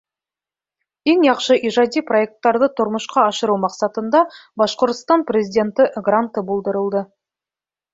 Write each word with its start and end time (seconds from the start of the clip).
Иң 1.13 1.21
яҡшы 1.27 1.57
ижади 1.71 2.03
проекттарҙы 2.07 2.71
тормошҡа 2.81 3.27
ашырыу 3.35 3.61
маҡсатында 3.69 4.25
Башҡортостан 4.65 5.31
Президенты 5.33 5.91
гранты 6.11 6.49
булдырылды. 6.53 7.11